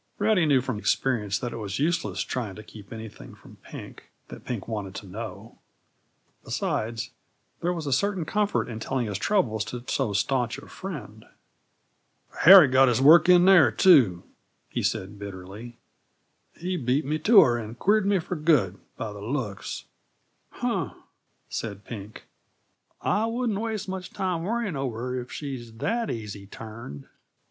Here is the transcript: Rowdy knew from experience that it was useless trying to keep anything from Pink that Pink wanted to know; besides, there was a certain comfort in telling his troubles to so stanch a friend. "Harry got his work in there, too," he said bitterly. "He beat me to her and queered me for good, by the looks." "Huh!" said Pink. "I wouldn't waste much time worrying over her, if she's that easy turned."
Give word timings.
Rowdy 0.17 0.47
knew 0.47 0.61
from 0.61 0.79
experience 0.79 1.37
that 1.37 1.53
it 1.53 1.57
was 1.57 1.77
useless 1.77 2.21
trying 2.21 2.55
to 2.55 2.63
keep 2.63 2.91
anything 2.91 3.35
from 3.35 3.57
Pink 3.57 4.09
that 4.29 4.43
Pink 4.45 4.67
wanted 4.67 4.95
to 4.95 5.05
know; 5.05 5.59
besides, 6.43 7.11
there 7.61 7.71
was 7.71 7.85
a 7.85 7.93
certain 7.93 8.25
comfort 8.25 8.67
in 8.67 8.79
telling 8.79 9.05
his 9.05 9.19
troubles 9.19 9.63
to 9.65 9.83
so 9.87 10.11
stanch 10.11 10.57
a 10.57 10.65
friend. 10.67 11.25
"Harry 12.39 12.67
got 12.67 12.87
his 12.87 12.99
work 12.99 13.29
in 13.29 13.45
there, 13.45 13.69
too," 13.71 14.23
he 14.69 14.81
said 14.81 15.19
bitterly. 15.19 15.77
"He 16.57 16.77
beat 16.77 17.05
me 17.05 17.19
to 17.19 17.41
her 17.43 17.59
and 17.59 17.77
queered 17.77 18.07
me 18.07 18.17
for 18.17 18.35
good, 18.35 18.79
by 18.97 19.13
the 19.13 19.21
looks." 19.21 19.85
"Huh!" 20.49 20.95
said 21.47 21.85
Pink. 21.85 22.23
"I 23.03 23.27
wouldn't 23.27 23.59
waste 23.59 23.87
much 23.87 24.09
time 24.09 24.41
worrying 24.41 24.75
over 24.75 24.97
her, 25.13 25.19
if 25.21 25.31
she's 25.31 25.71
that 25.77 26.09
easy 26.09 26.47
turned." 26.47 27.05